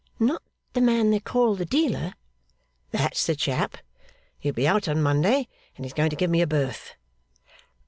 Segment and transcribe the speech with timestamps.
[0.19, 0.41] 'Not
[0.73, 2.15] the man they call the dealer?'
[2.89, 3.77] 'That's the chap.
[4.39, 6.95] He'll be out on Monday, and he's going to give me a berth.